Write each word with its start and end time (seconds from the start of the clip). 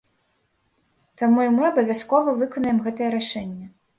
Таму 1.21 1.43
і 1.47 1.51
мы 1.59 1.63
абавязкова 1.69 2.29
выканаем 2.41 2.79
гэтае 2.87 3.09
рашэнне. 3.19 3.71